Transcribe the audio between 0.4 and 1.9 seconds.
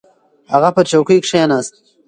هغه پر څوکۍ کښېناست.